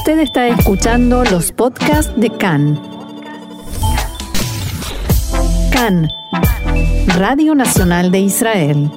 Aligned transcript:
Usted 0.00 0.20
está 0.20 0.48
escuchando 0.48 1.24
los 1.24 1.52
podcasts 1.52 2.10
de 2.16 2.30
CAN. 2.30 2.80
CAN, 5.70 6.08
Radio 7.18 7.54
Nacional 7.54 8.10
de 8.10 8.20
Israel. 8.20 8.90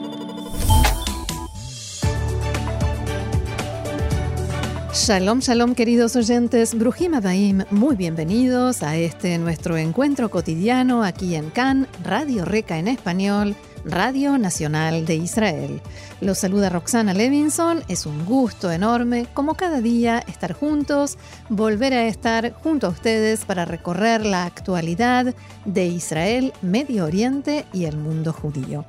Shalom, 4.94 5.40
shalom 5.40 5.76
queridos 5.76 6.16
oyentes, 6.16 6.74
Brujim 6.74 7.16
Abaim, 7.16 7.66
muy 7.70 7.98
bienvenidos 7.98 8.82
a 8.82 8.96
este 8.96 9.38
nuestro 9.38 9.76
encuentro 9.76 10.30
cotidiano 10.32 11.04
aquí 11.04 11.36
en 11.36 11.50
CAN, 11.50 11.86
Radio 12.06 12.46
Reca 12.46 12.80
en 12.80 12.88
español, 12.88 13.58
Radio 13.86 14.38
Nacional 14.38 15.06
de 15.06 15.16
Israel. 15.16 15.82
Los 16.22 16.40
saluda 16.40 16.70
Roxana 16.70 17.14
Levinson, 17.14 17.84
es 17.88 18.06
un 18.06 18.26
gusto 18.26 18.72
enorme, 18.72 19.28
como 19.34 19.56
cada 19.56 19.82
día, 19.82 20.24
estar 20.28 20.54
juntos, 20.54 21.18
volver 21.50 21.94
a 21.94 22.06
estar 22.08 22.54
junto 22.54 22.88
a 22.88 22.92
ustedes 22.92 23.46
para 23.46 23.66
recorrer 23.66 24.26
la 24.26 24.46
actualidad 24.46 25.36
de 25.66 25.86
Israel, 25.86 26.54
Medio 26.62 27.06
Oriente 27.06 27.66
y 27.74 27.86
el 27.86 27.98
mundo 27.98 28.32
judío. 28.32 28.86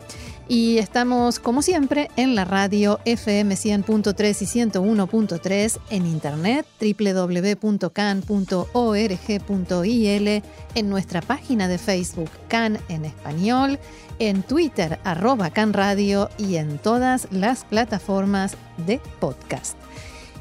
Y 0.46 0.78
estamos, 0.78 1.38
como 1.38 1.62
siempre, 1.62 2.10
en 2.16 2.34
la 2.34 2.44
radio 2.44 3.00
FM 3.06 3.54
100.3 3.54 4.42
y 4.42 4.44
101.3, 4.68 5.78
en 5.90 6.06
internet 6.06 6.66
www.can.org.il, 6.80 7.92
en 10.74 10.90
nuestra 10.90 11.22
página 11.22 11.66
de 11.66 11.78
Facebook 11.78 12.30
Can 12.48 12.78
en 12.88 13.06
español, 13.06 13.78
en 14.18 14.42
Twitter 14.42 14.98
arroba 15.04 15.50
Can 15.50 15.72
Radio 15.72 16.28
y 16.36 16.56
en 16.56 16.78
todas 16.78 17.28
las 17.30 17.64
plataformas 17.64 18.56
de 18.86 19.00
podcast. 19.20 19.83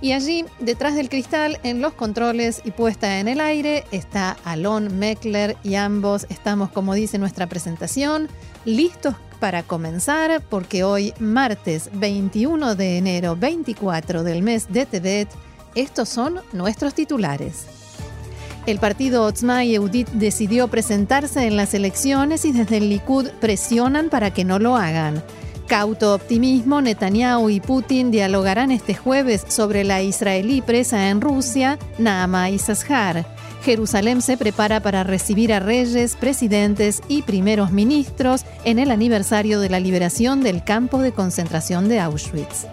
Y 0.04 0.12
allí, 0.12 0.44
detrás 0.60 0.96
del 0.96 1.08
cristal, 1.08 1.62
en 1.64 1.80
los 1.80 1.94
controles 1.94 2.62
y 2.66 2.72
puesta 2.72 3.22
en 3.22 3.30
el 3.30 3.40
aire, 3.40 3.86
está 3.92 4.36
Alon 4.44 5.00
Meckler 5.00 5.56
y 5.64 5.76
ambos 5.76 6.28
estamos, 6.28 6.70
como 6.72 6.94
dice 6.94 7.18
nuestra 7.18 7.48
presentación, 7.48 8.28
listos 8.66 9.16
para 9.40 9.64
comenzar 9.64 10.44
porque 10.50 10.84
hoy, 10.84 11.14
martes 11.20 11.90
21 11.94 12.76
de 12.76 12.98
enero 12.98 13.38
24 13.38 14.24
del 14.24 14.42
mes 14.42 14.74
de 14.74 14.86
Tebet, 14.86 15.30
estos 15.74 16.10
son 16.10 16.42
nuestros 16.52 16.94
titulares. 16.94 17.66
El 18.66 18.80
partido 18.80 19.24
Otzma 19.24 19.64
Yehudit 19.64 20.10
decidió 20.10 20.68
presentarse 20.68 21.48
en 21.48 21.56
las 21.56 21.74
elecciones 21.74 22.44
y 22.44 22.52
desde 22.52 22.76
el 22.76 22.90
Likud 22.90 23.30
presionan 23.40 24.10
para 24.10 24.34
que 24.34 24.44
no 24.44 24.60
lo 24.60 24.76
hagan. 24.76 25.24
Cauto 25.68 26.14
optimismo, 26.14 26.82
Netanyahu 26.82 27.50
y 27.50 27.60
Putin 27.60 28.12
dialogarán 28.12 28.72
este 28.72 28.94
jueves 28.96 29.46
sobre 29.48 29.84
la 29.84 30.02
israelí 30.02 30.62
presa 30.62 31.10
en 31.10 31.22
Rusia, 31.22 31.80
Naama 31.98 32.50
Issachar. 32.50 33.26
Jerusalén 33.64 34.22
se 34.22 34.38
prepara 34.38 34.82
para 34.82 35.04
recibir 35.04 35.54
a 35.54 35.60
reyes, 35.60 36.18
presidentes 36.18 37.02
y 37.08 37.22
primeros 37.22 37.72
ministros 37.72 38.46
en 38.66 38.78
el 38.78 38.92
aniversario 38.92 39.62
de 39.62 39.70
la 39.70 39.80
liberación 39.80 40.44
del 40.44 40.66
campo 40.66 41.00
de 41.00 41.14
concentración 41.14 41.88
de 41.88 42.02
Auschwitz. 42.02 42.68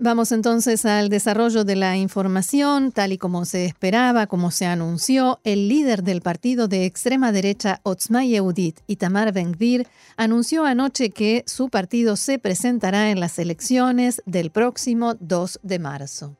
Vamos 0.00 0.30
entonces 0.30 0.84
al 0.84 1.08
desarrollo 1.08 1.64
de 1.64 1.74
la 1.74 1.96
información, 1.96 2.92
tal 2.92 3.10
y 3.10 3.18
como 3.18 3.44
se 3.44 3.64
esperaba, 3.64 4.28
como 4.28 4.52
se 4.52 4.64
anunció, 4.64 5.40
el 5.42 5.68
líder 5.68 6.04
del 6.04 6.20
partido 6.20 6.68
de 6.68 6.84
extrema 6.84 7.32
derecha 7.32 7.80
Otzma 7.82 8.24
Yehudit, 8.24 8.78
Itamar 8.86 9.32
Ben-Gvir, 9.32 9.88
anunció 10.16 10.64
anoche 10.64 11.10
que 11.10 11.42
su 11.48 11.68
partido 11.68 12.14
se 12.14 12.38
presentará 12.38 13.10
en 13.10 13.18
las 13.18 13.40
elecciones 13.40 14.22
del 14.24 14.52
próximo 14.52 15.16
2 15.18 15.58
de 15.64 15.78
marzo. 15.80 16.36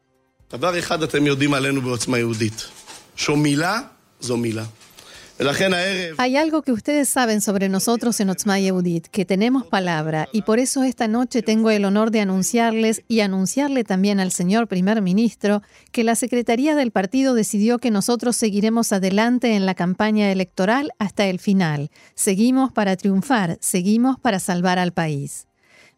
Hay 6.18 6.36
algo 6.36 6.62
que 6.62 6.72
ustedes 6.72 7.08
saben 7.08 7.40
sobre 7.40 7.68
nosotros 7.68 8.18
en 8.20 8.30
Otzma 8.30 8.58
Yehudit, 8.58 9.06
que 9.06 9.24
tenemos 9.24 9.66
palabra, 9.66 10.28
y 10.32 10.42
por 10.42 10.58
eso 10.58 10.82
esta 10.82 11.08
noche 11.08 11.42
tengo 11.42 11.70
el 11.70 11.84
honor 11.84 12.10
de 12.10 12.20
anunciarles 12.20 13.02
y 13.08 13.20
anunciarle 13.20 13.84
también 13.84 14.20
al 14.20 14.32
señor 14.32 14.68
primer 14.68 15.00
ministro 15.00 15.62
que 15.92 16.04
la 16.04 16.16
Secretaría 16.16 16.74
del 16.74 16.90
partido 16.90 17.34
decidió 17.34 17.78
que 17.78 17.90
nosotros 17.90 18.36
seguiremos 18.36 18.92
adelante 18.92 19.54
en 19.54 19.64
la 19.64 19.74
campaña 19.74 20.32
electoral 20.32 20.92
hasta 20.98 21.26
el 21.26 21.38
final. 21.38 21.90
Seguimos 22.14 22.72
para 22.72 22.96
triunfar, 22.96 23.58
seguimos 23.60 24.18
para 24.18 24.40
salvar 24.40 24.78
al 24.78 24.92
país. 24.92 25.47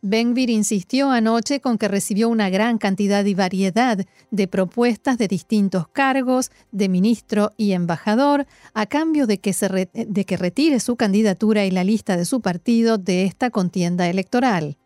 Benvir 0.02 0.48
insistió 0.48 1.10
anoche 1.10 1.60
con 1.60 1.76
que 1.76 1.86
recibió 1.86 2.30
una 2.30 2.48
gran 2.48 2.78
cantidad 2.78 3.22
y 3.26 3.34
variedad 3.34 3.98
de 4.30 4.48
propuestas 4.48 5.18
de 5.18 5.28
distintos 5.28 5.88
cargos 5.88 6.50
de 6.72 6.88
ministro 6.88 7.52
y 7.58 7.72
embajador 7.72 8.46
a 8.72 8.86
cambio 8.86 9.26
de 9.26 9.40
que, 9.40 9.52
se 9.52 9.90
de 9.92 10.24
que 10.24 10.36
retire 10.38 10.80
su 10.80 10.96
candidatura 10.96 11.66
y 11.66 11.70
la 11.70 11.84
lista 11.84 12.16
de 12.16 12.24
su 12.24 12.40
partido 12.40 12.96
de 12.96 13.24
esta 13.24 13.50
contienda 13.50 14.08
electoral 14.08 14.78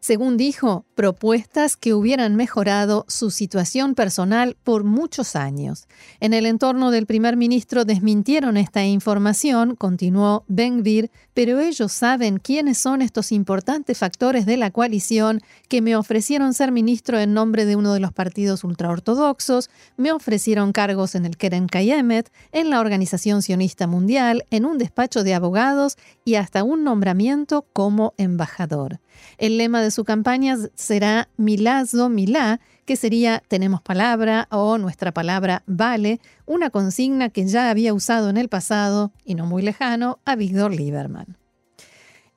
según 0.00 0.36
dijo, 0.36 0.84
propuestas 0.94 1.76
que 1.76 1.94
hubieran 1.94 2.36
mejorado 2.36 3.04
su 3.08 3.30
situación 3.30 3.94
personal 3.94 4.56
por 4.64 4.84
muchos 4.84 5.36
años. 5.36 5.86
En 6.20 6.34
el 6.34 6.46
entorno 6.46 6.90
del 6.90 7.06
primer 7.06 7.36
ministro 7.36 7.84
desmintieron 7.84 8.56
esta 8.56 8.84
información, 8.84 9.76
continuó 9.76 10.44
Benvir, 10.48 11.10
pero 11.34 11.60
ellos 11.60 11.92
saben 11.92 12.38
quiénes 12.38 12.78
son 12.78 13.02
estos 13.02 13.32
importantes 13.32 13.98
factores 13.98 14.46
de 14.46 14.56
la 14.56 14.70
coalición 14.70 15.40
que 15.68 15.80
me 15.80 15.96
ofrecieron 15.96 16.54
ser 16.54 16.72
ministro 16.72 17.18
en 17.18 17.34
nombre 17.34 17.64
de 17.64 17.76
uno 17.76 17.92
de 17.92 18.00
los 18.00 18.12
partidos 18.12 18.64
ultraortodoxos, 18.64 19.70
me 19.96 20.12
ofrecieron 20.12 20.72
cargos 20.72 21.14
en 21.14 21.26
el 21.26 21.36
Keren 21.36 21.66
Kayemet, 21.66 22.32
en 22.52 22.70
la 22.70 22.80
Organización 22.80 23.42
Sionista 23.42 23.86
Mundial, 23.86 24.44
en 24.50 24.64
un 24.64 24.78
despacho 24.78 25.22
de 25.22 25.34
abogados 25.34 25.96
y 26.24 26.34
hasta 26.36 26.64
un 26.64 26.84
nombramiento 26.84 27.66
como 27.72 28.14
embajador. 28.16 29.00
El 29.38 29.58
lema 29.58 29.82
de 29.82 29.90
su 29.90 30.04
campaña 30.04 30.56
será 30.74 31.28
Milazo 31.36 32.08
Milá, 32.08 32.60
que 32.84 32.96
sería 32.96 33.42
tenemos 33.48 33.82
palabra 33.82 34.48
o 34.50 34.78
nuestra 34.78 35.12
palabra 35.12 35.62
vale, 35.66 36.20
una 36.46 36.70
consigna 36.70 37.28
que 37.28 37.46
ya 37.46 37.70
había 37.70 37.92
usado 37.92 38.30
en 38.30 38.36
el 38.36 38.48
pasado, 38.48 39.12
y 39.24 39.34
no 39.34 39.46
muy 39.46 39.62
lejano, 39.62 40.18
a 40.24 40.36
Víctor 40.36 40.74
Lieberman. 40.74 41.36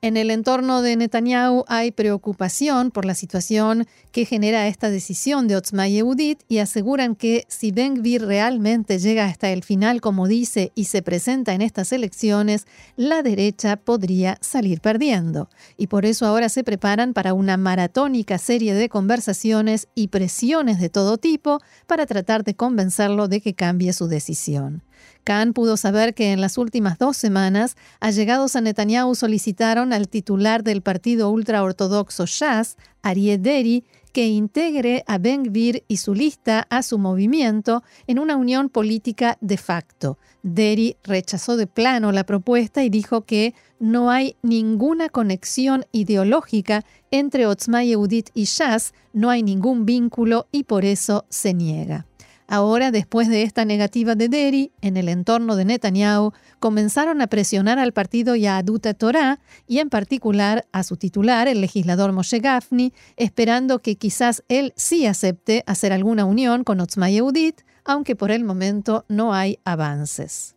En 0.04 0.16
el 0.16 0.32
entorno 0.32 0.82
de 0.82 0.96
Netanyahu 0.96 1.64
hay 1.68 1.92
preocupación 1.92 2.90
por 2.90 3.04
la 3.04 3.14
situación 3.14 3.86
que 4.10 4.24
genera 4.24 4.66
esta 4.66 4.90
decisión 4.90 5.46
de 5.46 5.54
Otzma 5.54 5.86
Yehudit 5.86 6.42
y 6.48 6.58
aseguran 6.58 7.14
que 7.14 7.44
si 7.46 7.70
Ben 7.70 7.94
Gvir 7.94 8.26
realmente 8.26 8.98
llega 8.98 9.26
hasta 9.26 9.50
el 9.50 9.62
final, 9.62 10.00
como 10.00 10.26
dice, 10.26 10.72
y 10.74 10.86
se 10.86 11.02
presenta 11.02 11.54
en 11.54 11.62
estas 11.62 11.92
elecciones, 11.92 12.66
la 12.96 13.22
derecha 13.22 13.76
podría 13.76 14.38
salir 14.40 14.80
perdiendo. 14.80 15.48
Y 15.76 15.86
por 15.86 16.04
eso 16.04 16.26
ahora 16.26 16.48
se 16.48 16.64
preparan 16.64 17.14
para 17.14 17.32
una 17.32 17.56
maratónica 17.56 18.38
serie 18.38 18.74
de 18.74 18.88
conversaciones 18.88 19.86
y 19.94 20.08
presiones 20.08 20.80
de 20.80 20.88
todo 20.88 21.16
tipo 21.16 21.60
para 21.86 22.06
tratar 22.06 22.42
de 22.42 22.56
convencerlo 22.56 23.28
de 23.28 23.40
que 23.40 23.54
cambie 23.54 23.92
su 23.92 24.08
decisión. 24.08 24.82
Khan 25.24 25.52
pudo 25.52 25.76
saber 25.76 26.14
que 26.14 26.32
en 26.32 26.40
las 26.40 26.58
últimas 26.58 26.98
dos 26.98 27.16
semanas, 27.16 27.76
allegados 28.00 28.56
a 28.56 28.60
Netanyahu 28.60 29.14
solicitaron 29.14 29.92
al 29.92 30.08
titular 30.08 30.62
del 30.64 30.82
partido 30.82 31.30
ultraortodoxo 31.30 32.26
Shas, 32.26 32.76
Arieh 33.02 33.38
Deri, 33.38 33.84
que 34.12 34.28
integre 34.28 35.04
a 35.06 35.18
Ben 35.18 35.44
Gvir 35.44 35.84
y 35.88 35.96
su 35.96 36.14
lista 36.14 36.66
a 36.70 36.82
su 36.82 36.98
movimiento 36.98 37.82
en 38.06 38.18
una 38.18 38.36
unión 38.36 38.68
política 38.68 39.38
de 39.40 39.56
facto. 39.56 40.18
Deri 40.42 40.96
rechazó 41.02 41.56
de 41.56 41.66
plano 41.66 42.12
la 42.12 42.24
propuesta 42.24 42.84
y 42.84 42.90
dijo 42.90 43.22
que 43.22 43.54
no 43.80 44.10
hay 44.10 44.36
ninguna 44.42 45.08
conexión 45.08 45.86
ideológica 45.92 46.84
entre 47.10 47.46
Otzma 47.46 47.84
Yehudit 47.84 48.30
y 48.34 48.44
Shas, 48.44 48.92
no 49.12 49.30
hay 49.30 49.42
ningún 49.42 49.86
vínculo 49.86 50.46
y 50.52 50.64
por 50.64 50.84
eso 50.84 51.24
se 51.28 51.54
niega. 51.54 52.06
Ahora, 52.52 52.90
después 52.90 53.28
de 53.28 53.44
esta 53.44 53.64
negativa 53.64 54.14
de 54.14 54.28
Deri, 54.28 54.72
en 54.82 54.98
el 54.98 55.08
entorno 55.08 55.56
de 55.56 55.64
Netanyahu, 55.64 56.32
comenzaron 56.58 57.22
a 57.22 57.26
presionar 57.26 57.78
al 57.78 57.94
partido 57.94 58.36
Yaduta 58.36 58.92
Torah 58.92 59.40
y 59.66 59.78
en 59.78 59.88
particular 59.88 60.66
a 60.70 60.82
su 60.82 60.98
titular, 60.98 61.48
el 61.48 61.62
legislador 61.62 62.12
Moshe 62.12 62.40
Gafni, 62.40 62.92
esperando 63.16 63.78
que 63.78 63.96
quizás 63.96 64.44
él 64.48 64.74
sí 64.76 65.06
acepte 65.06 65.64
hacer 65.66 65.94
alguna 65.94 66.26
unión 66.26 66.62
con 66.62 66.78
Otzma 66.80 67.08
Yehudit, 67.08 67.62
aunque 67.86 68.16
por 68.16 68.30
el 68.30 68.44
momento 68.44 69.06
no 69.08 69.32
hay 69.32 69.58
avances. 69.64 70.54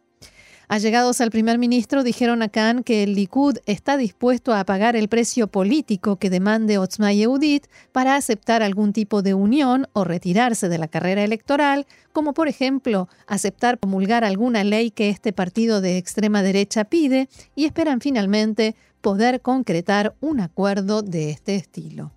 Allegados 0.68 1.22
al 1.22 1.30
primer 1.30 1.60
ministro 1.60 2.04
dijeron 2.04 2.42
a 2.42 2.50
Khan 2.50 2.84
que 2.84 3.04
el 3.04 3.14
Likud 3.14 3.58
está 3.68 3.98
dispuesto 3.98 4.54
a 4.54 4.66
pagar 4.66 4.96
el 4.96 5.10
precio 5.10 5.48
político 5.48 6.16
que 6.16 6.32
demande 6.32 6.80
Otzma 6.80 7.14
Yehudit 7.14 7.68
para 7.92 8.16
aceptar 8.16 8.64
algún 8.64 8.92
tipo 8.92 9.22
de 9.22 9.36
unión 9.36 9.88
o 9.94 10.04
retirarse 10.04 10.68
de 10.68 10.80
la 10.80 10.88
carrera 10.88 11.24
electoral, 11.24 11.86
como 12.14 12.34
por 12.34 12.48
ejemplo 12.48 13.08
aceptar 13.28 13.78
promulgar 13.78 14.24
alguna 14.24 14.64
ley 14.64 14.90
que 14.90 15.10
este 15.10 15.34
partido 15.34 15.82
de 15.82 15.98
extrema 15.98 16.42
derecha 16.42 16.86
pide, 16.86 17.30
y 17.56 17.66
esperan 17.66 18.02
finalmente 18.02 18.76
poder 19.02 19.42
concretar 19.42 20.16
un 20.20 20.40
acuerdo 20.40 21.04
de 21.04 21.30
este 21.30 21.56
estilo. 21.56 22.12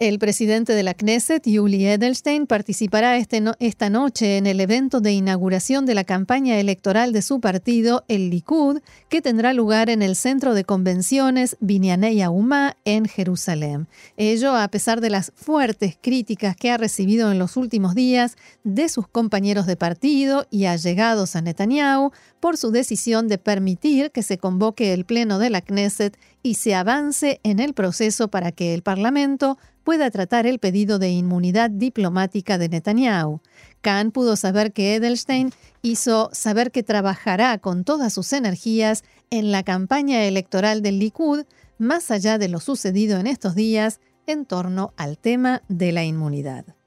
El 0.00 0.20
presidente 0.20 0.74
de 0.74 0.84
la 0.84 0.94
Knesset, 0.94 1.44
Yuli 1.44 1.84
Edelstein, 1.84 2.46
participará 2.46 3.16
este 3.16 3.42
esta 3.58 3.90
noche 3.90 4.36
en 4.36 4.46
el 4.46 4.60
evento 4.60 5.00
de 5.00 5.10
inauguración 5.10 5.86
de 5.86 5.96
la 5.96 6.04
campaña 6.04 6.60
electoral 6.60 7.12
de 7.12 7.20
su 7.20 7.40
partido, 7.40 8.04
el 8.06 8.30
Likud, 8.30 8.78
que 9.08 9.22
tendrá 9.22 9.52
lugar 9.52 9.90
en 9.90 10.02
el 10.02 10.14
Centro 10.14 10.54
de 10.54 10.62
Convenciones 10.62 11.56
Binyanei 11.58 12.22
Aumá 12.22 12.76
en 12.84 13.06
Jerusalén. 13.06 13.88
Ello 14.16 14.54
a 14.54 14.68
pesar 14.68 15.00
de 15.00 15.10
las 15.10 15.32
fuertes 15.34 15.98
críticas 16.00 16.54
que 16.54 16.70
ha 16.70 16.76
recibido 16.76 17.32
en 17.32 17.40
los 17.40 17.56
últimos 17.56 17.96
días 17.96 18.36
de 18.62 18.88
sus 18.88 19.08
compañeros 19.08 19.66
de 19.66 19.76
partido 19.76 20.46
y 20.48 20.66
allegados 20.66 21.34
a 21.34 21.42
Netanyahu 21.42 22.12
por 22.40 22.56
su 22.56 22.70
decisión 22.70 23.28
de 23.28 23.38
permitir 23.38 24.10
que 24.10 24.22
se 24.22 24.38
convoque 24.38 24.92
el 24.92 25.04
Pleno 25.04 25.38
de 25.38 25.50
la 25.50 25.60
Knesset 25.60 26.18
y 26.42 26.54
se 26.54 26.74
avance 26.74 27.40
en 27.42 27.60
el 27.60 27.74
proceso 27.74 28.28
para 28.28 28.52
que 28.52 28.74
el 28.74 28.82
Parlamento 28.82 29.58
pueda 29.84 30.10
tratar 30.10 30.46
el 30.46 30.58
pedido 30.58 30.98
de 30.98 31.10
inmunidad 31.10 31.70
diplomática 31.70 32.58
de 32.58 32.68
Netanyahu. 32.68 33.40
Khan 33.80 34.10
pudo 34.10 34.36
saber 34.36 34.72
que 34.72 34.94
Edelstein 34.94 35.50
hizo 35.82 36.30
saber 36.32 36.70
que 36.70 36.82
trabajará 36.82 37.58
con 37.58 37.84
todas 37.84 38.12
sus 38.12 38.32
energías 38.32 39.02
en 39.30 39.50
la 39.50 39.62
campaña 39.62 40.24
electoral 40.24 40.82
del 40.82 40.98
Likud, 40.98 41.44
más 41.78 42.10
allá 42.10 42.38
de 42.38 42.48
lo 42.48 42.60
sucedido 42.60 43.18
en 43.18 43.26
estos 43.26 43.54
días 43.54 44.00
en 44.26 44.44
torno 44.44 44.92
al 44.96 45.16
tema 45.16 45.62
de 45.68 45.92
la 45.92 46.04
inmunidad. 46.04 46.77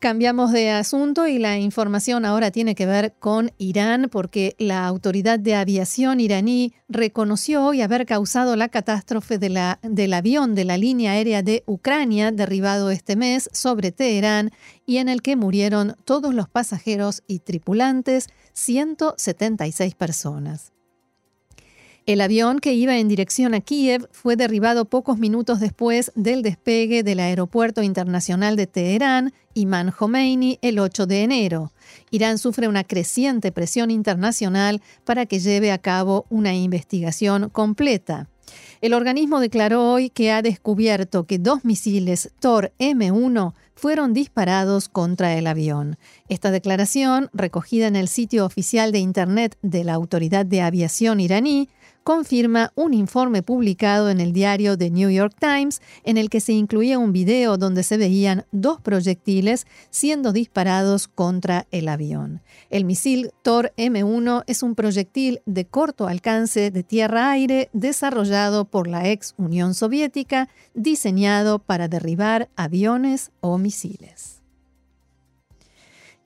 Cambiamos 0.00 0.50
de 0.52 0.70
asunto 0.70 1.26
y 1.26 1.38
la 1.38 1.58
información 1.58 2.24
ahora 2.24 2.50
tiene 2.50 2.74
que 2.74 2.86
ver 2.86 3.12
con 3.18 3.52
Irán 3.58 4.08
porque 4.10 4.56
la 4.58 4.86
Autoridad 4.86 5.38
de 5.38 5.54
Aviación 5.54 6.20
iraní 6.20 6.72
reconoció 6.88 7.66
hoy 7.66 7.82
haber 7.82 8.06
causado 8.06 8.56
la 8.56 8.70
catástrofe 8.70 9.36
del 9.36 10.12
avión 10.14 10.54
de 10.54 10.64
la 10.64 10.78
línea 10.78 11.12
aérea 11.12 11.42
de 11.42 11.64
Ucrania 11.66 12.32
derribado 12.32 12.90
este 12.90 13.14
mes 13.14 13.50
sobre 13.52 13.92
Teherán 13.92 14.52
y 14.86 14.96
en 14.96 15.10
el 15.10 15.20
que 15.20 15.36
murieron 15.36 15.94
todos 16.06 16.32
los 16.32 16.48
pasajeros 16.48 17.22
y 17.26 17.40
tripulantes, 17.40 18.28
176 18.54 19.94
personas. 19.96 20.72
El 22.06 22.22
avión 22.22 22.58
que 22.60 22.72
iba 22.72 22.96
en 22.98 23.08
dirección 23.08 23.54
a 23.54 23.60
Kiev 23.60 24.08
fue 24.10 24.34
derribado 24.34 24.86
pocos 24.86 25.18
minutos 25.18 25.60
después 25.60 26.10
del 26.14 26.42
despegue 26.42 27.02
del 27.02 27.20
Aeropuerto 27.20 27.82
Internacional 27.82 28.56
de 28.56 28.66
Teherán, 28.66 29.32
Imán 29.54 29.92
Khomeini, 29.96 30.58
el 30.62 30.78
8 30.78 31.06
de 31.06 31.22
enero. 31.22 31.72
Irán 32.10 32.38
sufre 32.38 32.68
una 32.68 32.84
creciente 32.84 33.52
presión 33.52 33.90
internacional 33.90 34.80
para 35.04 35.26
que 35.26 35.40
lleve 35.40 35.72
a 35.72 35.78
cabo 35.78 36.26
una 36.30 36.54
investigación 36.54 37.50
completa. 37.50 38.28
El 38.80 38.94
organismo 38.94 39.40
declaró 39.40 39.92
hoy 39.92 40.08
que 40.08 40.32
ha 40.32 40.42
descubierto 40.42 41.24
que 41.24 41.38
dos 41.38 41.64
misiles 41.64 42.30
Tor 42.40 42.72
M1 42.78 43.52
fueron 43.74 44.12
disparados 44.12 44.88
contra 44.88 45.36
el 45.36 45.46
avión. 45.46 45.96
Esta 46.28 46.50
declaración, 46.50 47.28
recogida 47.32 47.86
en 47.86 47.96
el 47.96 48.08
sitio 48.08 48.44
oficial 48.44 48.90
de 48.90 48.98
Internet 48.98 49.56
de 49.62 49.84
la 49.84 49.94
Autoridad 49.94 50.44
de 50.46 50.62
Aviación 50.62 51.20
iraní, 51.20 51.68
confirma 52.02 52.72
un 52.74 52.94
informe 52.94 53.42
publicado 53.42 54.10
en 54.10 54.20
el 54.20 54.32
diario 54.32 54.76
The 54.76 54.90
New 54.90 55.10
York 55.10 55.34
Times 55.38 55.80
en 56.04 56.16
el 56.16 56.30
que 56.30 56.40
se 56.40 56.52
incluía 56.52 56.98
un 56.98 57.12
video 57.12 57.56
donde 57.56 57.82
se 57.82 57.96
veían 57.96 58.44
dos 58.52 58.80
proyectiles 58.80 59.66
siendo 59.90 60.32
disparados 60.32 61.08
contra 61.08 61.66
el 61.70 61.88
avión. 61.88 62.40
El 62.70 62.84
misil 62.84 63.30
Tor 63.42 63.72
M1 63.76 64.44
es 64.46 64.62
un 64.62 64.74
proyectil 64.74 65.40
de 65.46 65.64
corto 65.66 66.06
alcance 66.06 66.70
de 66.70 66.82
tierra-aire 66.82 67.70
desarrollado 67.72 68.64
por 68.64 68.86
la 68.88 69.08
ex 69.08 69.34
Unión 69.36 69.74
Soviética, 69.74 70.48
diseñado 70.74 71.58
para 71.58 71.88
derribar 71.88 72.48
aviones 72.56 73.30
o 73.40 73.58
misiles. 73.58 74.39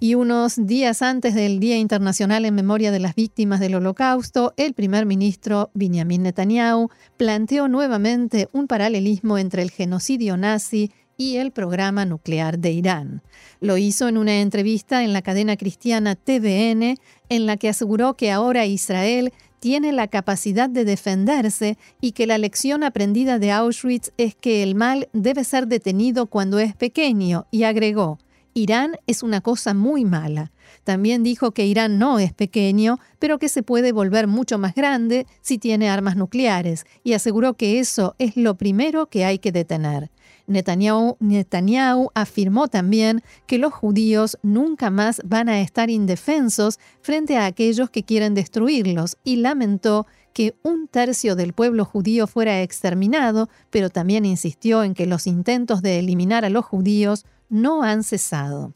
Y 0.04 0.16
unos 0.16 0.66
días 0.66 1.00
antes 1.00 1.34
del 1.34 1.60
Día 1.60 1.78
Internacional 1.78 2.44
en 2.44 2.54
Memoria 2.54 2.90
de 2.90 2.98
las 2.98 3.14
Víctimas 3.14 3.58
del 3.58 3.74
Holocausto, 3.74 4.52
el 4.58 4.74
primer 4.74 5.06
ministro 5.06 5.70
Benjamin 5.72 6.24
Netanyahu 6.24 6.90
planteó 7.16 7.68
nuevamente 7.68 8.50
un 8.52 8.66
paralelismo 8.66 9.38
entre 9.38 9.62
el 9.62 9.70
genocidio 9.70 10.36
nazi 10.36 10.92
y 11.16 11.36
el 11.36 11.52
programa 11.52 12.04
nuclear 12.04 12.58
de 12.58 12.72
Irán. 12.72 13.22
Lo 13.62 13.78
hizo 13.78 14.06
en 14.06 14.18
una 14.18 14.42
entrevista 14.42 15.04
en 15.04 15.14
la 15.14 15.22
cadena 15.22 15.56
cristiana 15.56 16.16
TVN, 16.16 16.98
en 17.30 17.46
la 17.46 17.56
que 17.56 17.70
aseguró 17.70 18.12
que 18.12 18.30
ahora 18.30 18.66
Israel 18.66 19.32
tiene 19.58 19.90
la 19.92 20.08
capacidad 20.08 20.68
de 20.68 20.84
defenderse 20.84 21.78
y 22.02 22.12
que 22.12 22.26
la 22.26 22.36
lección 22.36 22.84
aprendida 22.84 23.38
de 23.38 23.52
Auschwitz 23.52 24.12
es 24.18 24.34
que 24.34 24.62
el 24.62 24.74
mal 24.74 25.08
debe 25.14 25.44
ser 25.44 25.66
detenido 25.66 26.26
cuando 26.26 26.58
es 26.58 26.76
pequeño, 26.76 27.46
y 27.50 27.62
agregó, 27.62 28.18
Irán 28.54 28.96
es 29.08 29.24
una 29.24 29.40
cosa 29.40 29.74
muy 29.74 30.04
mala. 30.04 30.52
También 30.84 31.22
dijo 31.24 31.50
que 31.50 31.66
Irán 31.66 31.98
no 31.98 32.20
es 32.20 32.32
pequeño, 32.32 33.00
pero 33.18 33.38
que 33.38 33.48
se 33.48 33.64
puede 33.64 33.90
volver 33.92 34.28
mucho 34.28 34.58
más 34.58 34.74
grande 34.74 35.26
si 35.42 35.58
tiene 35.58 35.90
armas 35.90 36.16
nucleares, 36.16 36.86
y 37.02 37.14
aseguró 37.14 37.54
que 37.54 37.80
eso 37.80 38.14
es 38.18 38.36
lo 38.36 38.56
primero 38.56 39.06
que 39.06 39.24
hay 39.24 39.38
que 39.38 39.52
detener. 39.52 40.10
Netanyahu, 40.46 41.16
Netanyahu, 41.20 42.10
afirmó 42.14 42.68
también 42.68 43.22
que 43.46 43.58
los 43.58 43.72
judíos 43.72 44.38
nunca 44.42 44.90
más 44.90 45.20
van 45.24 45.48
a 45.48 45.60
estar 45.60 45.90
indefensos 45.90 46.78
frente 47.00 47.36
a 47.36 47.46
aquellos 47.46 47.90
que 47.90 48.04
quieren 48.04 48.34
destruirlos 48.34 49.16
y 49.24 49.36
lamentó 49.36 50.06
que 50.34 50.54
un 50.62 50.88
tercio 50.88 51.36
del 51.36 51.52
pueblo 51.52 51.84
judío 51.84 52.26
fuera 52.26 52.60
exterminado, 52.60 53.48
pero 53.70 53.88
también 53.88 54.24
insistió 54.24 54.82
en 54.82 54.92
que 54.92 55.06
los 55.06 55.26
intentos 55.26 55.80
de 55.80 56.00
eliminar 56.00 56.44
a 56.44 56.50
los 56.50 56.64
judíos 56.64 57.24
no 57.54 57.84
han 57.84 58.02
cesado. 58.02 58.74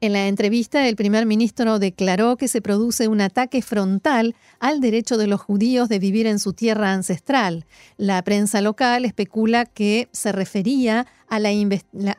En 0.00 0.12
la 0.12 0.26
entrevista, 0.26 0.88
el 0.88 0.96
primer 0.96 1.26
ministro 1.26 1.78
declaró 1.78 2.36
que 2.36 2.48
se 2.48 2.60
produce 2.60 3.06
un 3.06 3.20
ataque 3.20 3.62
frontal 3.62 4.34
al 4.58 4.80
derecho 4.80 5.16
de 5.16 5.28
los 5.28 5.40
judíos 5.40 5.88
de 5.88 6.00
vivir 6.00 6.26
en 6.26 6.40
su 6.40 6.54
tierra 6.54 6.92
ancestral. 6.92 7.66
La 7.98 8.20
prensa 8.22 8.60
local 8.62 9.04
especula 9.04 9.64
que 9.64 10.08
se 10.10 10.32
refería 10.32 11.06
a 11.28 11.38
la, 11.38 11.50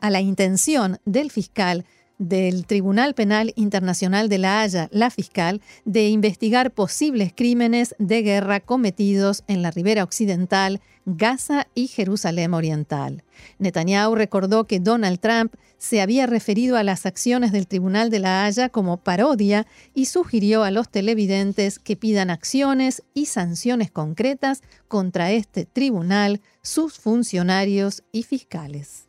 a 0.00 0.10
la 0.10 0.20
intención 0.22 0.98
del 1.04 1.30
fiscal 1.30 1.84
del 2.18 2.66
Tribunal 2.66 3.14
Penal 3.14 3.52
Internacional 3.56 4.28
de 4.28 4.38
La 4.38 4.62
Haya, 4.62 4.88
la 4.92 5.10
fiscal, 5.10 5.60
de 5.84 6.08
investigar 6.08 6.70
posibles 6.70 7.32
crímenes 7.34 7.94
de 7.98 8.22
guerra 8.22 8.60
cometidos 8.60 9.44
en 9.48 9.62
la 9.62 9.70
ribera 9.70 10.04
occidental, 10.04 10.80
Gaza 11.06 11.66
y 11.74 11.88
Jerusalén 11.88 12.54
Oriental. 12.54 13.24
Netanyahu 13.58 14.14
recordó 14.14 14.64
que 14.64 14.80
Donald 14.80 15.18
Trump 15.20 15.54
se 15.76 16.00
había 16.00 16.26
referido 16.26 16.76
a 16.76 16.82
las 16.82 17.04
acciones 17.04 17.52
del 17.52 17.66
Tribunal 17.66 18.08
de 18.08 18.20
La 18.20 18.46
Haya 18.46 18.70
como 18.70 18.96
parodia 18.96 19.66
y 19.92 20.06
sugirió 20.06 20.62
a 20.62 20.70
los 20.70 20.88
televidentes 20.88 21.78
que 21.78 21.96
pidan 21.96 22.30
acciones 22.30 23.02
y 23.12 23.26
sanciones 23.26 23.90
concretas 23.90 24.62
contra 24.88 25.32
este 25.32 25.66
tribunal, 25.66 26.40
sus 26.62 26.94
funcionarios 26.98 28.02
y 28.12 28.22
fiscales. 28.22 29.03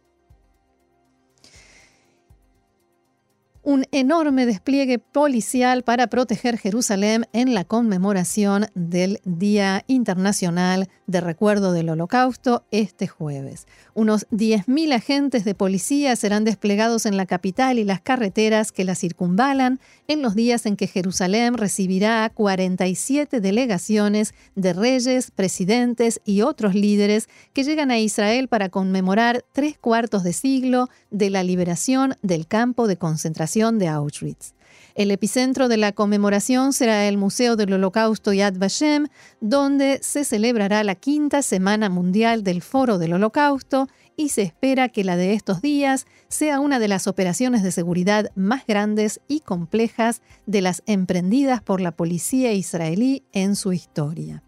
Un 3.66 3.86
enorme 3.92 4.46
despliegue 4.46 5.00
policial 5.00 5.82
para 5.82 6.06
proteger 6.06 6.60
Jerusalén 6.60 7.26
en 7.34 7.56
la 7.56 7.66
conmemoración 7.66 8.68
del 8.76 9.20
Día 9.26 9.84
Internacional 9.88 10.88
de 11.08 11.20
Recuerdo 11.20 11.72
del 11.72 11.90
Holocausto 11.90 12.64
este 12.70 13.08
jueves. 13.08 13.66
Unos 13.96 14.28
10.000 14.30 14.94
agentes 14.94 15.46
de 15.46 15.56
policía 15.56 16.16
serán 16.16 16.44
desplegados 16.44 17.08
en 17.08 17.18
la 17.18 17.26
capital 17.26 17.80
y 17.80 17.84
las 17.84 18.02
carreteras 18.02 18.72
que 18.72 18.84
la 18.84 18.94
circunvalan 18.94 19.80
en 20.08 20.22
los 20.22 20.36
días 20.36 20.68
en 20.68 20.76
que 20.76 20.86
Jerusalén 20.86 21.56
recibirá 21.58 22.24
a 22.24 22.30
47 22.30 23.42
delegaciones 23.42 24.36
de 24.54 24.74
reyes, 24.74 25.32
presidentes 25.32 26.22
y 26.24 26.42
otros 26.42 26.76
líderes 26.76 27.30
que 27.54 27.64
llegan 27.64 27.90
a 27.90 27.98
Israel 27.98 28.48
para 28.48 28.70
conmemorar 28.70 29.44
tres 29.54 29.76
cuartos 29.80 30.24
de 30.24 30.34
siglo 30.34 30.88
de 31.10 31.32
la 31.32 31.44
liberación 31.44 32.16
del 32.22 32.46
campo 32.46 32.88
de 32.88 32.98
concentración 32.98 33.55
de 33.56 33.88
Auschwitz. 33.88 34.54
El 34.96 35.12
epicentro 35.12 35.70
de 35.70 35.78
la 35.78 35.94
conmemoración 35.94 36.74
será 36.74 37.08
el 37.08 37.18
Museo 37.18 37.56
del 37.56 37.72
Holocausto 37.72 38.34
Yad 38.34 38.58
Vashem, 38.58 39.08
donde 39.40 40.00
se 40.02 40.26
celebrará 40.26 40.84
la 40.84 40.96
quinta 40.96 41.42
Semana 41.42 41.90
Mundial 41.90 42.44
del 42.44 42.62
Foro 42.62 42.98
del 42.98 43.14
Holocausto 43.14 43.88
y 44.18 44.30
se 44.30 44.42
espera 44.42 44.90
que 44.90 45.06
la 45.06 45.16
de 45.16 45.34
estos 45.34 45.62
días 45.62 46.06
sea 46.28 46.60
una 46.60 46.80
de 46.80 46.90
las 46.90 47.08
operaciones 47.08 47.64
de 47.64 47.72
seguridad 47.72 48.30
más 48.36 48.68
grandes 48.68 49.22
y 49.30 49.40
complejas 49.40 50.22
de 50.48 50.60
las 50.60 50.84
emprendidas 50.86 51.62
por 51.62 51.80
la 51.80 51.94
policía 51.94 52.52
israelí 52.52 53.24
en 53.32 53.56
su 53.56 53.72
historia. 53.72 54.45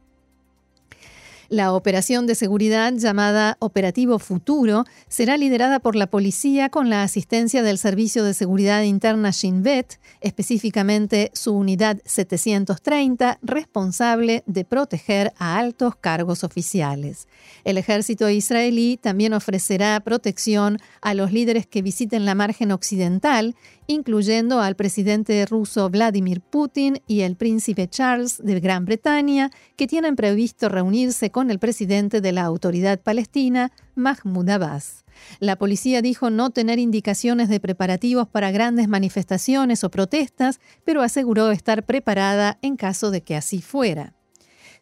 La 1.49 1.71
operación 1.71 2.27
de 2.27 2.35
seguridad 2.35 2.91
llamada 2.93 3.55
Operativo 3.59 4.19
Futuro 4.19 4.83
será 5.07 5.37
liderada 5.37 5.79
por 5.79 5.95
la 5.95 6.07
policía 6.07 6.67
con 6.67 6.89
la 6.89 7.03
asistencia 7.03 7.63
del 7.63 7.77
Servicio 7.77 8.25
de 8.25 8.33
Seguridad 8.33 8.83
Interna 8.83 9.31
Shin 9.31 9.63
Bet, 9.63 9.97
específicamente 10.19 11.31
su 11.33 11.53
unidad 11.55 11.99
730, 12.03 13.39
responsable 13.41 14.43
de 14.45 14.65
proteger 14.65 15.31
a 15.37 15.57
altos 15.57 15.95
cargos 15.95 16.43
oficiales. 16.43 17.29
El 17.63 17.77
ejército 17.77 18.29
israelí 18.29 18.97
también 18.97 19.33
ofrecerá 19.33 19.97
protección 20.01 20.79
a 21.01 21.13
los 21.13 21.31
líderes 21.31 21.65
que 21.65 21.81
visiten 21.81 22.25
la 22.25 22.35
margen 22.35 22.73
occidental 22.73 23.55
incluyendo 23.87 24.59
al 24.59 24.75
presidente 24.75 25.45
ruso 25.45 25.89
Vladimir 25.89 26.41
Putin 26.41 27.01
y 27.07 27.21
el 27.21 27.35
príncipe 27.35 27.87
Charles 27.87 28.37
de 28.43 28.59
Gran 28.59 28.85
Bretaña, 28.85 29.49
que 29.77 29.87
tienen 29.87 30.15
previsto 30.15 30.69
reunirse 30.69 31.31
con 31.31 31.36
el 31.41 31.59
presidente 31.59 32.19
de 32.19 32.31
la 32.31 32.43
autoridad 32.43 32.99
palestina, 32.99 33.71
Mahmoud 33.95 34.49
Abbas. 34.49 35.05
La 35.39 35.55
policía 35.55 36.01
dijo 36.01 36.29
no 36.29 36.49
tener 36.49 36.79
indicaciones 36.79 37.47
de 37.47 37.59
preparativos 37.59 38.27
para 38.27 38.51
grandes 38.51 38.87
manifestaciones 38.87 39.83
o 39.83 39.91
protestas, 39.91 40.59
pero 40.83 41.01
aseguró 41.01 41.51
estar 41.51 41.85
preparada 41.85 42.57
en 42.61 42.75
caso 42.75 43.11
de 43.11 43.21
que 43.21 43.35
así 43.35 43.61
fuera. 43.61 44.16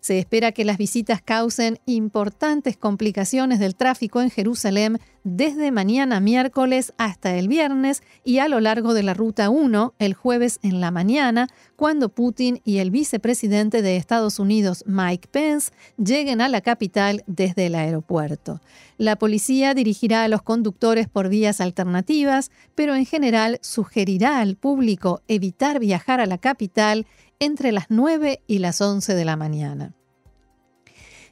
Se 0.05 0.19
espera 0.19 0.51
que 0.51 0.65
las 0.65 0.77
visitas 0.77 1.19
causen 1.19 1.79
importantes 1.87 2.77
complicaciones 2.77 3.57
del 3.57 3.75
tráfico 3.75 4.21
en 4.21 4.29
Jerusalén 4.29 4.99
desde 5.23 5.71
mañana 5.71 6.19
miércoles 6.19 6.93
hasta 6.99 7.35
el 7.35 7.47
viernes 7.47 8.03
y 8.23 8.37
a 8.37 8.47
lo 8.47 8.59
largo 8.59 8.93
de 8.93 9.01
la 9.01 9.15
Ruta 9.15 9.49
1 9.49 9.95
el 9.97 10.13
jueves 10.13 10.59
en 10.61 10.79
la 10.79 10.91
mañana, 10.91 11.47
cuando 11.75 12.09
Putin 12.09 12.61
y 12.63 12.77
el 12.77 12.91
vicepresidente 12.91 13.81
de 13.81 13.97
Estados 13.97 14.37
Unidos, 14.37 14.83
Mike 14.85 15.27
Pence, 15.31 15.71
lleguen 15.97 16.39
a 16.39 16.49
la 16.49 16.61
capital 16.61 17.23
desde 17.25 17.65
el 17.65 17.73
aeropuerto. 17.73 18.61
La 18.99 19.15
policía 19.15 19.73
dirigirá 19.73 20.23
a 20.23 20.27
los 20.27 20.43
conductores 20.43 21.09
por 21.09 21.29
vías 21.29 21.59
alternativas, 21.59 22.51
pero 22.75 22.95
en 22.95 23.07
general 23.07 23.57
sugerirá 23.63 24.39
al 24.39 24.55
público 24.55 25.23
evitar 25.27 25.79
viajar 25.79 26.19
a 26.19 26.27
la 26.27 26.37
capital 26.37 27.07
entre 27.39 27.71
las 27.71 27.85
9 27.89 28.41
y 28.47 28.59
las 28.59 28.81
11 28.81 29.15
de 29.15 29.25
la 29.25 29.35
mañana. 29.35 29.93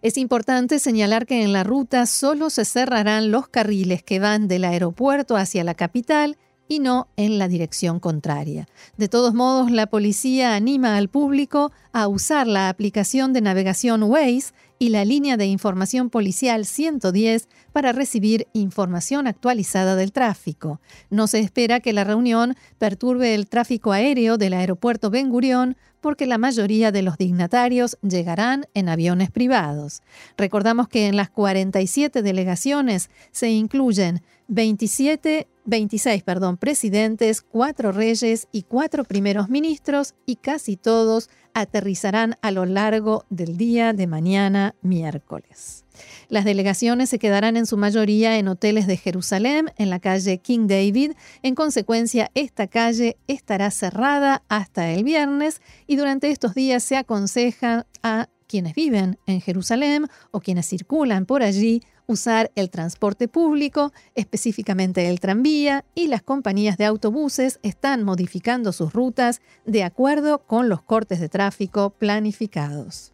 Es 0.01 0.17
importante 0.17 0.79
señalar 0.79 1.25
que 1.25 1.43
en 1.43 1.53
la 1.53 1.63
ruta 1.63 2.05
solo 2.05 2.49
se 2.49 2.65
cerrarán 2.65 3.31
los 3.31 3.47
carriles 3.47 4.03
que 4.03 4.19
van 4.19 4.49
del 4.49 4.65
aeropuerto 4.65 5.37
hacia 5.37 5.63
la 5.63 5.75
capital 5.75 6.37
y 6.67 6.79
no 6.79 7.07
en 7.15 7.37
la 7.37 7.47
dirección 7.47 7.99
contraria. 7.99 8.67
De 8.97 9.07
todos 9.07 9.33
modos, 9.33 9.71
la 9.71 9.87
policía 9.87 10.55
anima 10.55 10.97
al 10.97 11.07
público 11.07 11.71
a 11.91 12.07
usar 12.07 12.47
la 12.47 12.69
aplicación 12.69 13.31
de 13.31 13.41
navegación 13.41 14.03
Waze 14.03 14.53
y 14.79 14.89
la 14.89 15.05
línea 15.05 15.37
de 15.37 15.45
información 15.45 16.09
policial 16.09 16.65
110 16.65 17.47
para 17.71 17.91
recibir 17.91 18.47
información 18.53 19.27
actualizada 19.27 19.95
del 19.95 20.11
tráfico. 20.11 20.81
No 21.09 21.27
se 21.27 21.39
espera 21.39 21.79
que 21.79 21.93
la 21.93 22.03
reunión 22.03 22.55
perturbe 22.77 23.35
el 23.35 23.47
tráfico 23.47 23.93
aéreo 23.93 24.37
del 24.37 24.53
aeropuerto 24.53 25.09
Ben 25.09 25.29
Gurión 25.29 25.77
porque 26.03 26.27
la 26.27 26.37
mayoría 26.37 26.91
de 26.91 27.01
los 27.01 27.17
dignatarios 27.17 27.97
llegarán 28.03 28.67
en 28.75 28.89
aviones 28.89 29.31
privados. 29.31 30.03
Recordamos 30.37 30.87
que 30.87 31.07
en 31.07 31.15
las 31.15 31.31
47 31.31 32.21
delegaciones 32.21 33.09
se 33.31 33.49
incluyen 33.49 34.21
27 34.49 35.47
26 35.65 36.23
perdón, 36.23 36.57
presidentes, 36.57 37.41
cuatro 37.41 37.93
reyes 37.93 38.49
y 38.51 38.63
cuatro 38.63 39.05
primeros 39.05 39.47
ministros 39.47 40.13
y 40.25 40.35
casi 40.35 40.75
todos 40.75 41.29
aterrizarán 41.53 42.35
a 42.41 42.51
lo 42.51 42.65
largo 42.65 43.25
del 43.29 43.55
día 43.55 43.93
de 43.93 44.05
mañana 44.05 44.75
miércoles. 44.81 45.82
Las 46.29 46.45
delegaciones 46.45 47.09
se 47.09 47.19
quedarán 47.19 47.57
en 47.57 47.65
su 47.65 47.77
mayoría 47.77 48.37
en 48.37 48.47
hoteles 48.47 48.87
de 48.87 48.97
Jerusalén, 48.97 49.71
en 49.77 49.89
la 49.89 49.99
calle 49.99 50.39
King 50.39 50.67
David. 50.67 51.13
En 51.41 51.55
consecuencia, 51.55 52.31
esta 52.33 52.67
calle 52.67 53.17
estará 53.27 53.71
cerrada 53.71 54.43
hasta 54.49 54.91
el 54.91 55.03
viernes 55.03 55.61
y 55.87 55.95
durante 55.95 56.29
estos 56.29 56.55
días 56.55 56.83
se 56.83 56.97
aconseja 56.97 57.85
a 58.01 58.29
quienes 58.47 58.75
viven 58.75 59.17
en 59.25 59.41
Jerusalén 59.41 60.07
o 60.31 60.39
quienes 60.39 60.67
circulan 60.67 61.25
por 61.25 61.41
allí 61.41 61.81
usar 62.07 62.51
el 62.55 62.69
transporte 62.69 63.27
público, 63.27 63.93
específicamente 64.15 65.09
el 65.09 65.19
tranvía, 65.19 65.85
y 65.95 66.07
las 66.07 66.21
compañías 66.21 66.77
de 66.77 66.85
autobuses 66.85 67.59
están 67.63 68.03
modificando 68.03 68.71
sus 68.71 68.93
rutas 68.93 69.41
de 69.65 69.83
acuerdo 69.83 70.45
con 70.45 70.69
los 70.69 70.81
cortes 70.81 71.19
de 71.19 71.29
tráfico 71.29 71.91
planificados. 71.91 73.13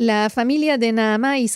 La 0.00 0.30
familia 0.30 0.78
de 0.78 0.92
Naamá 0.92 1.40
y 1.40 1.50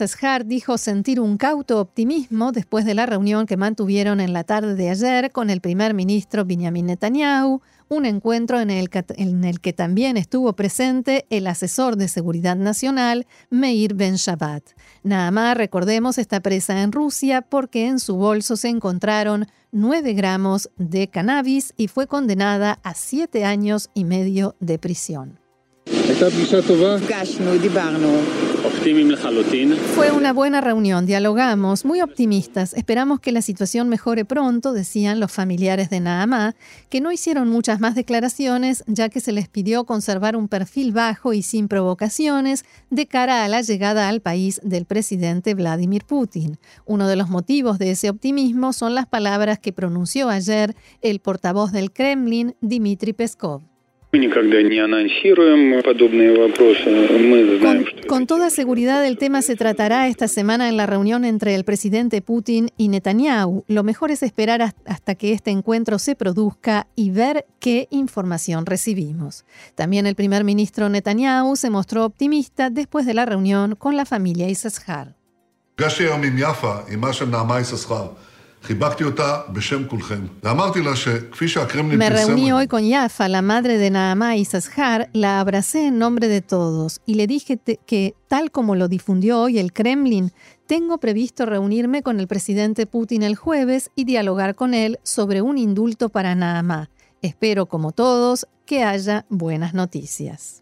dijo 0.46 0.76
sentir 0.76 1.20
un 1.20 1.36
cauto 1.36 1.80
optimismo 1.80 2.50
después 2.50 2.84
de 2.84 2.94
la 2.94 3.06
reunión 3.06 3.46
que 3.46 3.56
mantuvieron 3.56 4.18
en 4.18 4.32
la 4.32 4.42
tarde 4.42 4.74
de 4.74 4.90
ayer 4.90 5.30
con 5.30 5.48
el 5.48 5.60
primer 5.60 5.94
ministro 5.94 6.44
Benjamin 6.44 6.86
Netanyahu, 6.86 7.60
un 7.88 8.04
encuentro 8.04 8.58
en 8.58 8.70
el, 8.70 8.90
que, 8.90 9.72
también 9.72 10.16
estuvo 10.16 10.54
presente 10.54 11.24
el 11.30 11.46
asesor 11.46 11.94
de 11.94 12.08
seguridad 12.08 12.56
nacional, 12.56 13.28
Meir 13.48 13.94
Ben 13.94 14.16
Shabbat. 14.16 14.64
Naamá, 15.04 15.54
recordemos, 15.54 16.18
está 16.18 16.40
presa 16.40 16.82
en 16.82 16.90
Rusia 16.90 17.42
porque 17.42 17.86
en 17.86 18.00
su 18.00 18.16
bolso 18.16 18.56
se 18.56 18.70
encontraron 18.70 19.46
9 19.70 20.14
gramos 20.14 20.68
de 20.78 21.06
cannabis 21.06 21.74
y 21.76 21.86
fue 21.86 22.08
condenada 22.08 22.80
a 22.82 22.94
siete 22.94 23.44
años 23.44 23.88
y 23.94 24.02
medio 24.02 24.56
de 24.58 24.80
prisión. 24.80 25.41
Fue 29.94 30.10
una 30.10 30.32
buena 30.34 30.60
reunión, 30.60 31.06
dialogamos, 31.06 31.86
muy 31.86 32.02
optimistas. 32.02 32.74
Esperamos 32.74 33.20
que 33.20 33.32
la 33.32 33.40
situación 33.40 33.88
mejore 33.88 34.26
pronto, 34.26 34.74
decían 34.74 35.20
los 35.20 35.32
familiares 35.32 35.88
de 35.88 36.00
Naamá, 36.00 36.54
que 36.90 37.00
no 37.00 37.12
hicieron 37.12 37.48
muchas 37.48 37.80
más 37.80 37.94
declaraciones 37.94 38.84
ya 38.86 39.08
que 39.08 39.20
se 39.20 39.32
les 39.32 39.48
pidió 39.48 39.84
conservar 39.84 40.36
un 40.36 40.48
perfil 40.48 40.92
bajo 40.92 41.32
y 41.32 41.42
sin 41.42 41.66
provocaciones 41.68 42.64
de 42.90 43.06
cara 43.06 43.44
a 43.44 43.48
la 43.48 43.62
llegada 43.62 44.08
al 44.08 44.20
país 44.20 44.60
del 44.62 44.84
presidente 44.84 45.54
Vladimir 45.54 46.04
Putin. 46.04 46.58
Uno 46.84 47.08
de 47.08 47.16
los 47.16 47.30
motivos 47.30 47.78
de 47.78 47.92
ese 47.92 48.10
optimismo 48.10 48.74
son 48.74 48.94
las 48.94 49.06
palabras 49.06 49.58
que 49.58 49.72
pronunció 49.72 50.28
ayer 50.28 50.76
el 51.00 51.20
portavoz 51.20 51.72
del 51.72 51.90
Kremlin, 51.90 52.54
Dmitry 52.60 53.14
Peskov. 53.14 53.71
Con, 58.06 58.26
toda 58.26 58.50
seguridad 58.50 59.06
el 59.06 59.16
tema 59.16 59.40
se 59.40 59.56
tratará 59.56 60.06
esta 60.06 60.28
semana 60.28 60.68
en 60.68 60.76
la 60.76 60.84
reunión 60.84 61.24
entre 61.24 61.54
el 61.54 61.64
presidente 61.64 62.20
Putin 62.20 62.68
y 62.76 62.88
Netanyahu. 62.88 63.64
Lo 63.68 63.82
mejor 63.82 64.10
es 64.10 64.22
esperar 64.22 64.74
hasta 64.84 65.14
que 65.14 65.32
este 65.32 65.50
encuentro 65.50 65.98
se 65.98 66.14
produzca 66.14 66.88
y 66.94 67.10
ver 67.10 67.46
qué 67.58 67.88
información 67.90 68.66
recibimos. 68.66 69.46
También 69.76 70.06
el 70.06 70.14
primer 70.14 70.44
ministro 70.44 70.90
Netanyahu 70.90 71.56
se 71.56 71.70
mostró 71.70 72.04
optimista 72.04 72.68
después 72.68 73.06
de 73.06 73.14
la 73.14 73.24
reunión 73.24 73.76
con 73.76 73.96
la 73.96 74.04
familia 74.04 74.46
Issachar. 74.46 75.16
Me 81.98 82.10
reuní 82.10 82.52
hoy 82.52 82.68
con 82.68 82.86
Yafa, 82.86 83.28
la 83.28 83.42
madre 83.42 83.76
de 83.76 83.90
Naamá 83.90 84.36
y 84.36 84.44
Sashar, 84.44 85.10
la 85.12 85.40
abracé 85.40 85.88
en 85.88 85.98
nombre 85.98 86.28
de 86.28 86.42
todos 86.42 87.00
y 87.04 87.14
le 87.14 87.26
dije 87.26 87.58
que, 87.58 88.14
tal 88.28 88.52
como 88.52 88.76
lo 88.76 88.86
difundió 88.86 89.40
hoy 89.40 89.58
el 89.58 89.72
Kremlin, 89.72 90.32
tengo 90.66 90.98
previsto 90.98 91.44
reunirme 91.44 92.02
con 92.02 92.20
el 92.20 92.28
presidente 92.28 92.86
Putin 92.86 93.24
el 93.24 93.34
jueves 93.34 93.90
y 93.96 94.04
dialogar 94.04 94.54
con 94.54 94.74
él 94.74 95.00
sobre 95.02 95.42
un 95.42 95.58
indulto 95.58 96.08
para 96.08 96.34
Naamá. 96.34 96.88
Espero, 97.20 97.66
como 97.66 97.90
todos, 97.90 98.46
que 98.64 98.84
haya 98.84 99.26
buenas 99.28 99.74
noticias. 99.74 100.61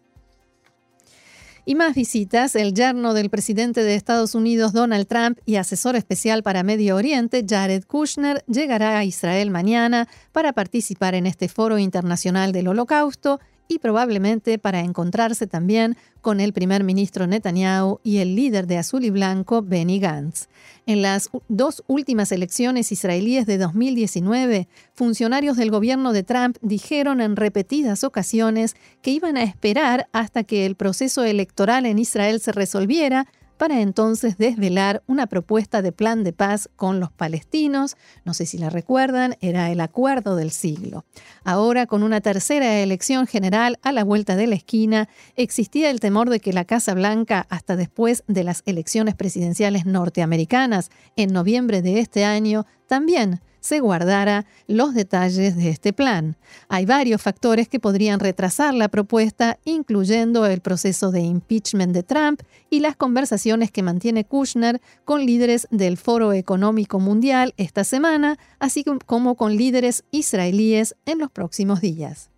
Y 1.63 1.75
más 1.75 1.93
visitas, 1.93 2.55
el 2.55 2.73
yerno 2.73 3.13
del 3.13 3.29
presidente 3.29 3.83
de 3.83 3.93
Estados 3.93 4.33
Unidos 4.33 4.73
Donald 4.73 5.07
Trump 5.07 5.37
y 5.45 5.57
asesor 5.57 5.95
especial 5.95 6.41
para 6.41 6.63
Medio 6.63 6.95
Oriente 6.95 7.45
Jared 7.47 7.83
Kushner 7.85 8.43
llegará 8.47 8.97
a 8.97 9.05
Israel 9.05 9.51
mañana 9.51 10.07
para 10.31 10.53
participar 10.53 11.13
en 11.13 11.27
este 11.27 11.47
foro 11.47 11.77
internacional 11.77 12.51
del 12.51 12.67
Holocausto 12.67 13.39
y 13.71 13.79
probablemente 13.79 14.59
para 14.59 14.81
encontrarse 14.81 15.47
también 15.47 15.95
con 16.19 16.41
el 16.41 16.51
primer 16.51 16.83
ministro 16.83 17.25
Netanyahu 17.25 18.01
y 18.03 18.17
el 18.17 18.35
líder 18.35 18.67
de 18.67 18.77
Azul 18.77 19.05
y 19.05 19.09
Blanco, 19.09 19.61
Benny 19.61 19.97
Gantz. 19.97 20.49
En 20.85 21.01
las 21.01 21.29
dos 21.47 21.81
últimas 21.87 22.33
elecciones 22.33 22.91
israelíes 22.91 23.45
de 23.45 23.57
2019, 23.57 24.67
funcionarios 24.93 25.55
del 25.55 25.71
gobierno 25.71 26.11
de 26.11 26.23
Trump 26.23 26.57
dijeron 26.61 27.21
en 27.21 27.37
repetidas 27.37 28.03
ocasiones 28.03 28.75
que 29.01 29.11
iban 29.11 29.37
a 29.37 29.43
esperar 29.43 30.09
hasta 30.11 30.43
que 30.43 30.65
el 30.65 30.75
proceso 30.75 31.23
electoral 31.23 31.85
en 31.85 31.97
Israel 31.97 32.41
se 32.41 32.51
resolviera 32.51 33.27
para 33.61 33.79
entonces 33.79 34.39
desvelar 34.39 35.03
una 35.05 35.27
propuesta 35.27 35.83
de 35.83 35.91
plan 35.91 36.23
de 36.23 36.33
paz 36.33 36.67
con 36.77 36.99
los 36.99 37.11
palestinos. 37.11 37.95
No 38.25 38.33
sé 38.33 38.47
si 38.47 38.57
la 38.57 38.71
recuerdan, 38.71 39.37
era 39.39 39.69
el 39.69 39.81
acuerdo 39.81 40.35
del 40.35 40.49
siglo. 40.49 41.05
Ahora, 41.43 41.85
con 41.85 42.01
una 42.01 42.21
tercera 42.21 42.79
elección 42.79 43.27
general 43.27 43.77
a 43.83 43.91
la 43.91 44.03
vuelta 44.03 44.35
de 44.35 44.47
la 44.47 44.55
esquina, 44.55 45.09
existía 45.35 45.91
el 45.91 45.99
temor 45.99 46.31
de 46.31 46.39
que 46.39 46.53
la 46.53 46.65
Casa 46.65 46.95
Blanca, 46.95 47.45
hasta 47.51 47.75
después 47.75 48.23
de 48.25 48.43
las 48.43 48.63
elecciones 48.65 49.13
presidenciales 49.13 49.85
norteamericanas 49.85 50.89
en 51.15 51.31
noviembre 51.31 51.83
de 51.83 51.99
este 51.99 52.25
año, 52.25 52.65
también 52.87 53.41
se 53.61 53.79
guardara 53.79 54.45
los 54.67 54.93
detalles 54.93 55.55
de 55.55 55.69
este 55.69 55.93
plan. 55.93 56.35
Hay 56.67 56.85
varios 56.85 57.21
factores 57.21 57.69
que 57.69 57.79
podrían 57.79 58.19
retrasar 58.19 58.73
la 58.73 58.89
propuesta, 58.89 59.57
incluyendo 59.63 60.45
el 60.45 60.59
proceso 60.59 61.11
de 61.11 61.21
impeachment 61.21 61.93
de 61.93 62.03
Trump 62.03 62.41
y 62.69 62.81
las 62.81 62.97
conversaciones 62.97 63.71
que 63.71 63.83
mantiene 63.83 64.25
Kushner 64.25 64.81
con 65.05 65.25
líderes 65.25 65.67
del 65.71 65.95
Foro 65.95 66.33
Económico 66.33 66.99
Mundial 66.99 67.53
esta 67.55 67.85
semana, 67.85 68.37
así 68.59 68.83
como 69.05 69.35
con 69.35 69.55
líderes 69.55 70.03
israelíes 70.11 70.95
en 71.05 71.19
los 71.19 71.31
próximos 71.31 71.79
días. 71.79 72.31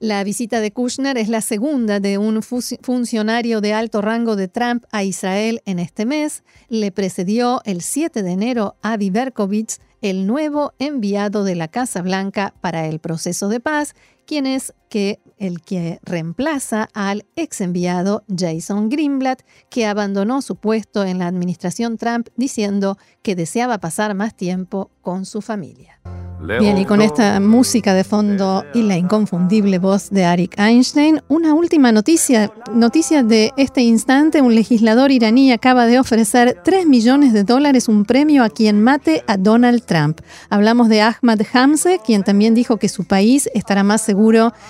La 0.00 0.24
visita 0.24 0.60
de 0.60 0.72
Kushner 0.72 1.18
es 1.18 1.28
la 1.28 1.42
segunda 1.42 2.00
de 2.00 2.16
un 2.16 2.42
funcionario 2.42 3.60
de 3.60 3.74
alto 3.74 4.00
rango 4.00 4.34
de 4.34 4.48
Trump 4.48 4.86
a 4.92 5.04
Israel 5.04 5.60
en 5.66 5.78
este 5.78 6.06
mes. 6.06 6.42
Le 6.70 6.90
precedió 6.90 7.60
el 7.66 7.82
7 7.82 8.22
de 8.22 8.30
enero 8.30 8.76
a 8.80 8.96
Berkovitz, 8.96 9.78
el 10.00 10.26
nuevo 10.26 10.72
enviado 10.78 11.44
de 11.44 11.54
la 11.54 11.68
Casa 11.68 12.02
Blanca 12.02 12.54
para 12.60 12.86
el 12.86 12.98
proceso 12.98 13.48
de 13.48 13.60
paz, 13.60 13.94
quien 14.30 14.46
es 14.46 14.72
que 14.88 15.18
el 15.38 15.60
que 15.60 15.98
reemplaza 16.04 16.88
al 16.94 17.26
ex 17.34 17.60
enviado 17.60 18.22
Jason 18.28 18.88
Greenblatt, 18.88 19.42
que 19.70 19.86
abandonó 19.86 20.40
su 20.40 20.54
puesto 20.54 21.02
en 21.02 21.18
la 21.18 21.26
administración 21.26 21.98
Trump 21.98 22.28
diciendo 22.36 22.96
que 23.22 23.34
deseaba 23.34 23.78
pasar 23.78 24.14
más 24.14 24.36
tiempo 24.36 24.92
con 25.02 25.26
su 25.26 25.40
familia. 25.40 25.98
Bien, 26.42 26.78
y 26.78 26.86
con 26.86 27.02
esta 27.02 27.38
música 27.38 27.92
de 27.92 28.02
fondo 28.02 28.64
y 28.72 28.82
la 28.82 28.96
inconfundible 28.96 29.78
voz 29.78 30.08
de 30.08 30.24
Arik 30.24 30.58
Einstein, 30.58 31.20
una 31.28 31.52
última 31.52 31.92
noticia, 31.92 32.50
noticia 32.72 33.22
de 33.22 33.52
este 33.58 33.82
instante, 33.82 34.40
un 34.40 34.54
legislador 34.54 35.10
iraní 35.10 35.52
acaba 35.52 35.84
de 35.84 35.98
ofrecer 35.98 36.58
3 36.64 36.86
millones 36.86 37.34
de 37.34 37.44
dólares 37.44 37.88
un 37.88 38.06
premio 38.06 38.42
a 38.42 38.48
quien 38.48 38.82
mate 38.82 39.22
a 39.26 39.36
Donald 39.36 39.84
Trump. 39.84 40.22
Hablamos 40.48 40.88
de 40.88 41.02
Ahmad 41.02 41.40
Hamze, 41.52 42.00
quien 42.04 42.24
también 42.24 42.54
dijo 42.54 42.78
que 42.78 42.88
su 42.88 43.04
país 43.04 43.50
estará 43.52 43.84
más 43.84 44.00
seguro 44.00 44.19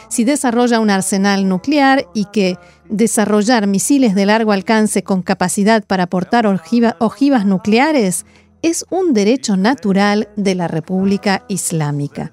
si 0.09 0.25
desarrolla 0.25 0.80
un 0.80 0.90
arsenal 0.90 1.49
nuclear 1.49 2.07
y 2.14 2.26
que 2.26 2.57
desarrollar 2.88 3.66
misiles 3.66 4.14
de 4.14 4.26
largo 4.26 4.52
alcance 4.52 5.02
con 5.02 5.23
capacidad 5.23 5.85
para 5.85 6.07
portar 6.07 6.47
ojivas 6.47 7.47
nucleares 7.47 8.26
es 8.62 8.85
un 8.90 9.14
derecho 9.14 9.57
natural 9.57 10.28
de 10.37 10.54
la 10.54 10.69
República 10.69 11.45
Islámica. 11.49 12.33